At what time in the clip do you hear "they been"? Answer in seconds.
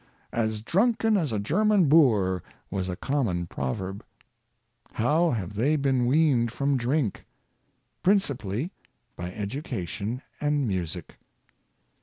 5.53-6.07